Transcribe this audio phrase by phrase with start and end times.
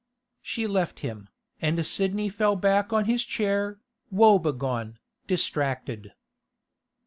[0.41, 1.29] She left him,
[1.61, 3.77] and Sidney fell back on his chair,
[4.09, 6.13] woebegone, distracted.